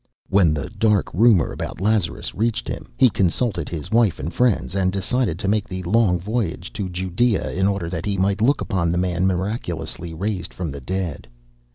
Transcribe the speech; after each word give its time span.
When 0.29 0.51
the 0.55 0.67
dark 0.79 1.13
rumour 1.13 1.51
about 1.51 1.79
Lazarus 1.79 2.33
reached 2.33 2.67
him, 2.67 2.91
he 2.97 3.07
consulted 3.07 3.69
his 3.69 3.91
wife 3.91 4.17
and 4.17 4.33
friends 4.33 4.73
and 4.73 4.91
decided 4.91 5.37
to 5.37 5.47
make 5.47 5.67
the 5.69 5.83
long 5.83 6.17
voyage 6.19 6.73
to 6.73 6.89
Judea, 6.89 7.51
in 7.51 7.67
order 7.67 7.87
that 7.87 8.07
he 8.07 8.17
might 8.17 8.41
look 8.41 8.61
upon 8.61 8.91
the 8.91 8.97
man 8.97 9.27
miraculously 9.27 10.11
raised 10.15 10.55
from 10.55 10.71
the 10.71 10.81
dead. 10.81 11.27